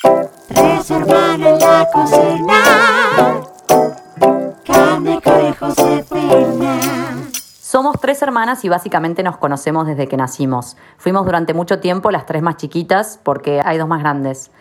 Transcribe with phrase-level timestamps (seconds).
[0.00, 1.08] Tres en
[1.58, 2.62] la cocina.
[4.64, 6.80] Caneco y Josefina.
[7.60, 10.76] Somos tres hermanas y básicamente nos conocemos desde que nacimos.
[10.98, 14.52] Fuimos durante mucho tiempo las tres más chiquitas porque hay dos más grandes.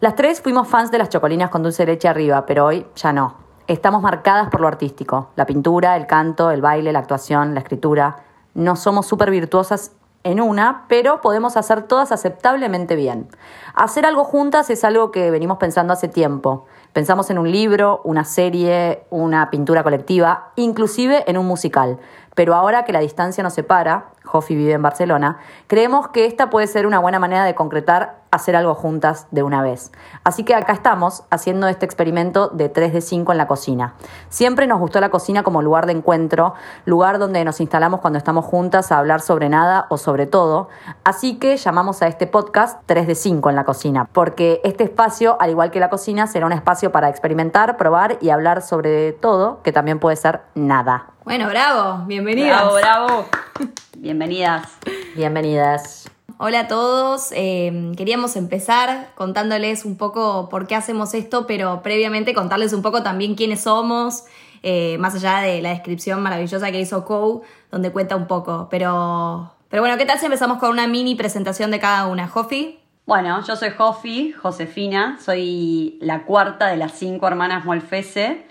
[0.00, 3.12] Las tres fuimos fans de las chocolinas con dulce de leche arriba, pero hoy ya
[3.12, 3.36] no.
[3.68, 8.16] Estamos marcadas por lo artístico, la pintura, el canto, el baile, la actuación, la escritura.
[8.54, 9.92] No somos súper virtuosas
[10.22, 13.28] en una, pero podemos hacer todas aceptablemente bien.
[13.74, 16.66] Hacer algo juntas es algo que venimos pensando hace tiempo.
[16.92, 21.98] Pensamos en un libro, una serie, una pintura colectiva, inclusive en un musical.
[22.34, 26.66] Pero ahora que la distancia nos separa, Jofi vive en Barcelona, creemos que esta puede
[26.66, 29.90] ser una buena manera de concretar hacer algo juntas de una vez.
[30.24, 33.94] Así que acá estamos haciendo este experimento de 3 de 5 en la cocina.
[34.28, 36.54] Siempre nos gustó la cocina como lugar de encuentro,
[36.84, 40.68] lugar donde nos instalamos cuando estamos juntas a hablar sobre nada o sobre todo.
[41.04, 45.36] Así que llamamos a este podcast 3 de 5 en la cocina, porque este espacio,
[45.40, 49.62] al igual que la cocina, será un espacio para experimentar, probar y hablar sobre todo,
[49.62, 51.06] que también puede ser nada.
[51.24, 52.60] Bueno, bravo, bienvenidas.
[52.60, 53.24] Bravo, bravo.
[53.98, 54.78] Bienvenidas.
[55.14, 56.10] Bienvenidas.
[56.42, 62.32] Hola a todos, eh, queríamos empezar contándoles un poco por qué hacemos esto, pero previamente
[62.32, 64.24] contarles un poco también quiénes somos,
[64.62, 68.68] eh, más allá de la descripción maravillosa que hizo Kou, donde cuenta un poco.
[68.70, 72.26] Pero, pero bueno, ¿qué tal si empezamos con una mini presentación de cada una?
[72.26, 72.78] Jofi.
[73.04, 78.46] Bueno, yo soy Jofi, Josefina, soy la cuarta de las cinco hermanas Molfese.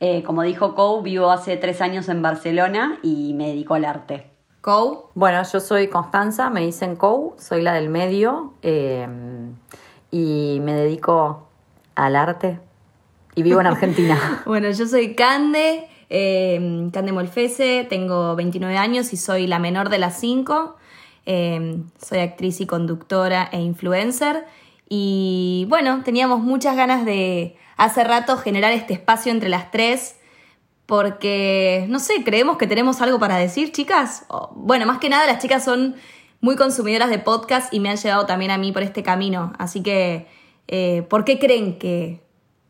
[0.00, 4.35] Eh, como dijo Kou, vivo hace tres años en Barcelona y me dedico al arte.
[4.66, 5.10] Kou.
[5.14, 9.06] Bueno, yo soy Constanza, me dicen Kou, soy la del medio eh,
[10.10, 11.46] y me dedico
[11.94, 12.58] al arte
[13.36, 14.42] y vivo en Argentina.
[14.44, 19.98] Bueno, yo soy Cande, eh, Cande Molfese, tengo 29 años y soy la menor de
[19.98, 20.74] las cinco.
[21.26, 24.46] Eh, soy actriz y conductora e influencer.
[24.88, 30.15] Y bueno, teníamos muchas ganas de hace rato generar este espacio entre las tres
[30.86, 34.24] porque, no sé, creemos que tenemos algo para decir, chicas.
[34.54, 35.96] Bueno, más que nada las chicas son
[36.40, 39.52] muy consumidoras de podcast y me han llevado también a mí por este camino.
[39.58, 40.28] Así que,
[40.68, 42.22] eh, ¿por qué creen que,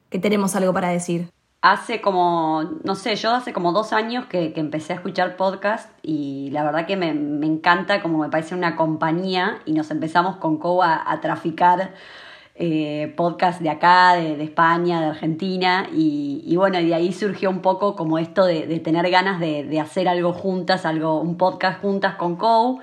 [0.09, 1.29] que tenemos algo para decir?
[1.61, 5.91] Hace como, no sé, yo hace como dos años que, que empecé a escuchar podcast
[6.03, 10.37] y la verdad que me, me, encanta, como me parece una compañía y nos empezamos
[10.37, 11.93] con Kou a, a traficar
[12.59, 17.51] eh, podcast de acá, de, de, España, de Argentina, y, y, bueno, de ahí surgió
[17.51, 21.37] un poco como esto de, de tener ganas de, de, hacer algo juntas, algo, un
[21.37, 22.81] podcast juntas con Kou.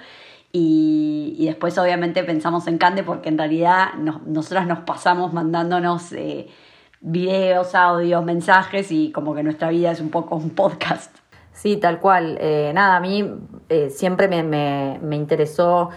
[0.52, 6.14] Y, y después obviamente pensamos en Cande porque en realidad nos, nosotras nos pasamos mandándonos
[6.14, 6.48] eh,
[7.02, 11.16] videos, audios, mensajes y como que nuestra vida es un poco un podcast.
[11.52, 12.38] Sí, tal cual.
[12.40, 13.28] Eh, nada, a mí
[13.70, 15.90] eh, siempre me, me, me interesó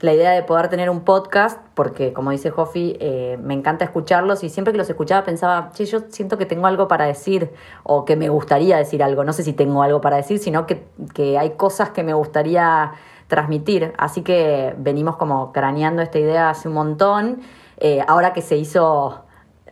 [0.00, 4.42] la idea de poder tener un podcast, porque como dice Jofi, eh, me encanta escucharlos
[4.42, 7.50] y siempre que los escuchaba pensaba, che, yo siento que tengo algo para decir
[7.82, 9.24] o que me gustaría decir algo.
[9.24, 12.92] No sé si tengo algo para decir, sino que, que hay cosas que me gustaría
[13.26, 13.92] transmitir.
[13.98, 17.40] Así que venimos como craneando esta idea hace un montón.
[17.76, 19.24] Eh, ahora que se hizo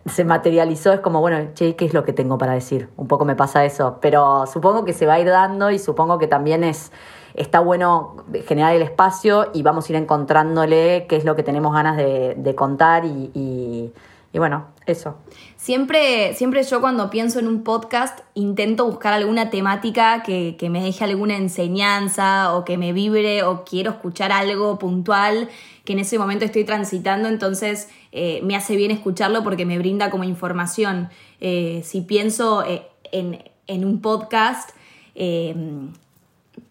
[0.08, 2.88] se materializó, es como, bueno, che, ¿qué es lo que tengo para decir?
[2.96, 6.18] Un poco me pasa eso, pero supongo que se va a ir dando y supongo
[6.18, 6.92] que también es,
[7.38, 11.72] está bueno generar el espacio y vamos a ir encontrándole qué es lo que tenemos
[11.72, 13.92] ganas de, contar y, y,
[14.32, 15.16] y, bueno, eso.
[15.56, 20.82] Siempre, siempre yo cuando pienso en un podcast intento buscar alguna temática que, que me
[20.82, 25.48] deje alguna enseñanza o que me vibre o quiero escuchar algo puntual
[25.84, 30.10] que en ese momento estoy transitando, entonces eh, me hace bien escucharlo porque me brinda
[30.10, 31.08] como información.
[31.40, 32.82] Eh, si pienso eh,
[33.12, 34.70] en, en, un podcast,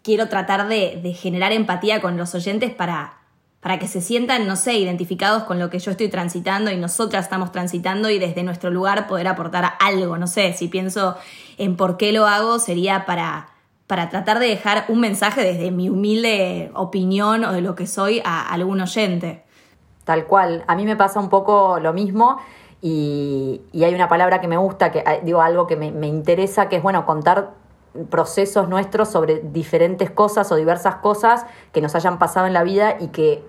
[0.02, 3.18] quiero tratar de, de, generar empatía con los oyentes para,
[3.60, 7.24] para que se sientan, no sé, identificados con lo que yo estoy transitando y nosotras
[7.24, 10.16] estamos transitando y desde nuestro lugar poder aportar algo.
[10.16, 11.16] No sé, si pienso
[11.58, 13.48] en por qué lo hago, sería para,
[13.86, 18.22] para tratar de dejar un mensaje desde mi humilde opinión o de lo que soy
[18.24, 19.44] a algún oyente.
[20.04, 22.38] Tal cual, a mí me pasa un poco lo mismo
[22.80, 26.68] y, y hay una palabra que me gusta, que digo algo que me, me interesa,
[26.68, 27.57] que es bueno contar
[28.10, 32.96] procesos nuestros sobre diferentes cosas o diversas cosas que nos hayan pasado en la vida
[33.00, 33.44] y que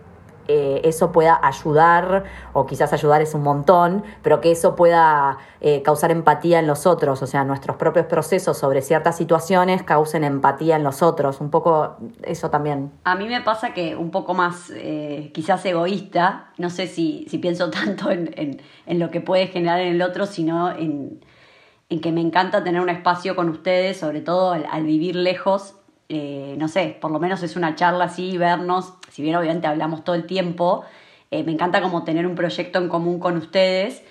[0.52, 5.84] eh, eso pueda ayudar, o quizás ayudar es un montón, pero que eso pueda eh,
[5.84, 10.76] causar empatía en los otros, o sea, nuestros propios procesos sobre ciertas situaciones causen empatía
[10.76, 12.92] en los otros, un poco eso también.
[13.04, 17.38] A mí me pasa que un poco más eh, quizás egoísta, no sé si, si
[17.38, 21.20] pienso tanto en, en, en, lo que puede generar en el otro, sino en,
[21.90, 25.76] en que me encanta tener un espacio con ustedes, sobre todo al, vivir lejos.
[26.08, 30.04] Eh, no sé, por lo menos es una charla así, vernos, si bien obviamente hablamos
[30.04, 30.86] todo el tiempo,
[31.32, 34.02] Eh, me encanta como tener un proyecto en común con ustedes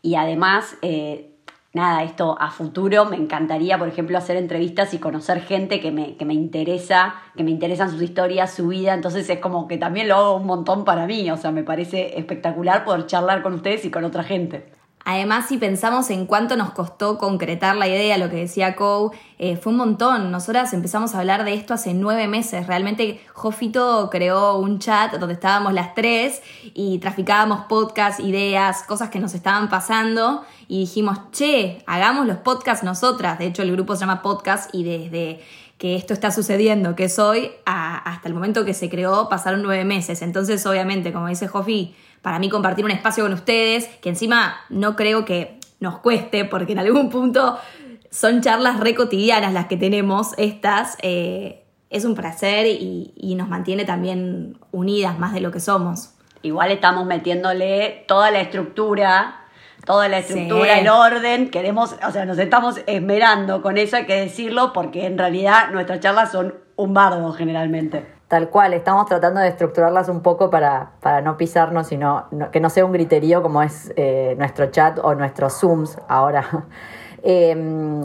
[0.00, 1.34] y además, eh,
[1.74, 6.16] nada, esto a futuro me encantaría, por ejemplo, hacer entrevistas y conocer gente que me,
[6.16, 10.06] que me interesa, que me interesan sus historias, su vida, entonces es como que también
[10.06, 13.84] lo hago un montón para mí, o sea, me parece espectacular poder charlar con ustedes
[13.84, 14.77] y con otra gente.
[15.10, 19.56] Además, si pensamos en cuánto nos costó concretar la idea, lo que decía Kou, eh,
[19.56, 20.30] fue un montón.
[20.30, 22.66] Nosotras empezamos a hablar de esto hace nueve meses.
[22.66, 26.42] Realmente Jofito creó un chat donde estábamos las tres
[26.74, 32.84] y traficábamos podcasts, ideas, cosas que nos estaban pasando y dijimos, che, hagamos los podcasts
[32.84, 33.38] nosotras.
[33.38, 35.40] De hecho, el grupo se llama Podcast y desde
[35.78, 39.86] que esto está sucediendo, que es hoy, hasta el momento que se creó, pasaron nueve
[39.86, 40.20] meses.
[40.20, 44.96] Entonces, obviamente, como dice Jofi, para mí compartir un espacio con ustedes, que encima no
[44.96, 47.58] creo que nos cueste, porque en algún punto
[48.10, 53.84] son charlas re cotidianas las que tenemos, estas, eh, es un placer y, nos mantiene
[53.84, 56.14] también unidas más de lo que somos.
[56.42, 59.44] Igual estamos metiéndole toda la estructura,
[59.86, 64.16] toda la estructura, el orden, queremos, o sea, nos estamos esmerando con eso, hay que
[64.16, 68.17] decirlo, porque en realidad nuestras charlas son un bardo generalmente.
[68.28, 71.98] Tal cual, estamos tratando de estructurarlas un poco para, para no pisarnos, y
[72.52, 76.44] que no sea un griterío como es eh, nuestro chat o nuestros Zooms ahora.
[77.20, 78.00] Em,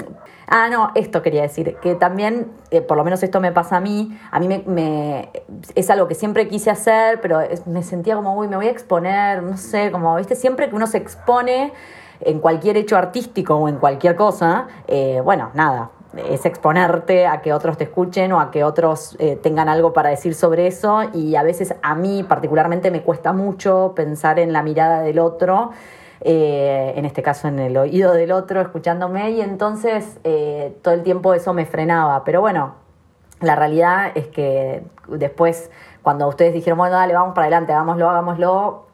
[0.47, 3.79] ah, no, esto quería decir, que también, eh, por lo menos esto me pasa a
[3.79, 5.29] mí, a mí me,
[5.75, 9.43] es algo que siempre quise hacer, pero me sentía como, uy, me voy a exponer,
[9.43, 11.73] no sé, como, viste, siempre que uno se expone
[12.21, 17.53] en cualquier hecho artístico o en cualquier cosa, eh, bueno, nada, es exponerte a que
[17.53, 21.01] otros te escuchen o a que otros eh, tengan algo para decir sobre eso.
[21.13, 25.71] Y a veces a mí particularmente me cuesta mucho pensar en la mirada del otro,
[26.21, 29.31] eh, en este caso en el oído del otro escuchándome.
[29.31, 32.75] Y entonces eh, todo el tiempo eso me frenaba, pero bueno,
[33.41, 35.71] la realidad es que después
[36.01, 38.87] cuando ustedes dijeron, bueno, dale, vamos para adelante, hagámoslo, hagámoslo,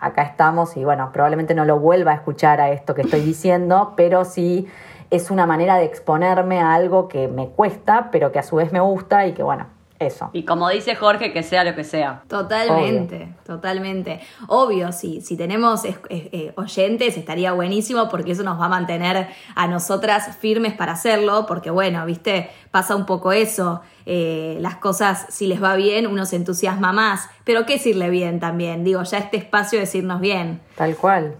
[0.00, 3.92] acá estamos y bueno, probablemente no lo vuelva a escuchar a esto que estoy diciendo,
[3.96, 4.66] pero sí
[5.12, 8.72] es una manera de exponerme a algo que me cuesta, pero que a su vez
[8.72, 9.66] me gusta y que bueno,
[9.98, 10.30] eso.
[10.32, 12.22] Y como dice Jorge, que sea lo que sea.
[12.28, 14.20] Totalmente, totalmente.
[14.48, 19.66] Obvio, sí, si tenemos eh, oyentes estaría buenísimo porque eso nos va a mantener a
[19.68, 23.82] nosotras firmes para hacerlo, porque bueno, viste, pasa un poco eso.
[24.06, 27.28] Eh, las cosas, si les va bien, uno se entusiasma más.
[27.44, 28.82] Pero ¿qué decirle bien también?
[28.82, 30.62] Digo, ya este espacio de decirnos bien.
[30.74, 31.36] Tal cual.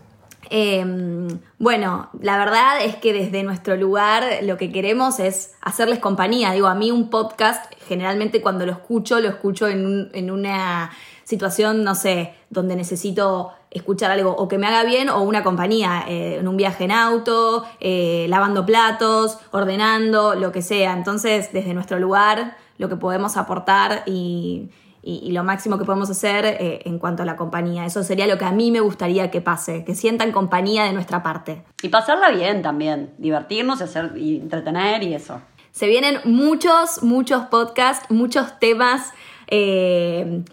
[0.54, 6.52] Em, bueno, la verdad es que desde nuestro lugar lo que queremos es hacerles compañía.
[6.52, 10.90] Digo, a mí un podcast, generalmente cuando lo escucho, lo escucho en, una
[11.24, 16.04] situación, no sé, donde necesito escuchar algo o que me haga bien o una compañía,
[16.06, 20.92] eh, en un viaje en auto, eh, lavando platos, ordenando, lo que sea.
[20.92, 24.68] Entonces, desde nuestro lugar, lo que podemos aportar y,
[25.02, 27.84] y, lo máximo que podemos hacer eh, en cuanto a la compañía.
[27.84, 31.22] Eso sería lo que a mí me gustaría que pase, que sientan compañía de nuestra
[31.22, 31.64] parte.
[31.82, 35.40] Y pasarla bien también, divertirnos y, hacer, y entretener y eso.
[35.72, 39.12] Se vienen muchos, muchos podcasts, muchos temas.
[39.48, 40.44] Eh,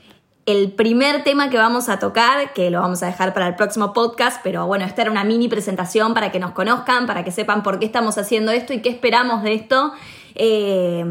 [0.45, 3.93] el primer tema que vamos a tocar, que lo vamos a dejar para el próximo
[3.93, 7.61] podcast, pero bueno, esta era una mini presentación para que nos conozcan, para que sepan
[7.61, 9.93] por qué estamos haciendo esto y qué esperamos de esto.
[10.35, 11.03] Eh,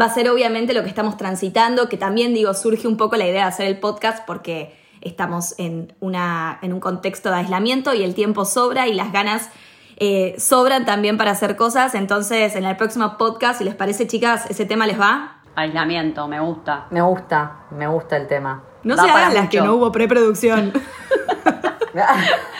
[0.00, 3.24] va a ser obviamente lo que estamos transitando, que también digo, surge un poco la
[3.26, 8.02] idea de hacer el podcast porque estamos en, una, en un contexto de aislamiento y
[8.02, 9.50] el tiempo sobra y las ganas
[9.96, 11.94] eh, sobran también para hacer cosas.
[11.94, 15.38] Entonces, en el próximo podcast, si les parece, chicas, ese tema les va.
[15.54, 16.86] Aislamiento, me gusta.
[16.90, 18.62] Me gusta, me gusta el tema.
[18.82, 20.72] No se hagan las que no hubo preproducción.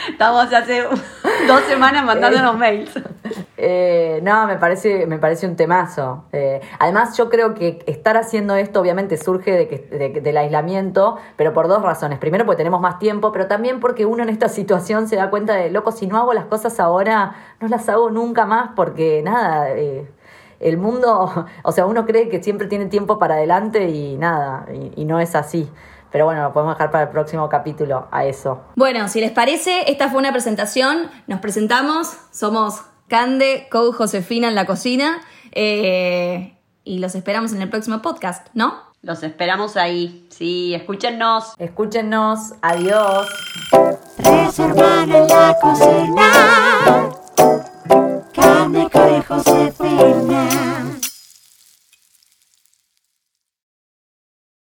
[0.09, 0.83] Estamos hace
[1.47, 2.91] dos semanas mandándonos mails.
[3.59, 6.25] Eh, no, me parece, me parece un temazo.
[6.33, 11.53] Eh, además, yo creo que estar haciendo esto obviamente surge de que, del aislamiento, pero
[11.53, 12.19] por dos razones.
[12.19, 15.55] Primero, porque tenemos más tiempo, pero también porque uno en esta situación se da cuenta
[15.55, 19.71] de, loco, si no hago las cosas ahora, no las hago nunca más porque nada.
[19.71, 20.07] Eh,
[20.59, 25.05] el mundo, o sea, uno cree que siempre tiene tiempo para adelante y nada, y
[25.05, 25.71] no es así.
[26.11, 28.63] Pero bueno, lo podemos dejar para el próximo capítulo a eso.
[28.77, 31.11] Bueno, si les parece, esta fue una presentación.
[31.27, 35.21] Nos presentamos, somos Cande, Cow Josefina en la cocina.
[35.53, 38.75] Eh, y los esperamos en el próximo podcast, ¿no?
[39.03, 40.27] Los esperamos ahí.
[40.31, 42.55] Sí, Escúchenos, Escúchennos.
[42.63, 43.29] Adiós.
[44.59, 46.67] En la cocina.
[49.29, 50.76] Josefina.